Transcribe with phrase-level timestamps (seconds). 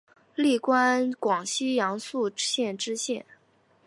[0.33, 3.23] 历官广西阳朔县知县。